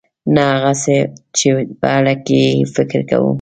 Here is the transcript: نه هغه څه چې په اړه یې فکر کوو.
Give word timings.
نه 0.33 0.41
هغه 0.53 0.71
څه 0.83 0.95
چې 1.37 1.47
په 1.79 1.87
اړه 1.97 2.13
یې 2.29 2.45
فکر 2.75 2.99
کوو. 3.09 3.29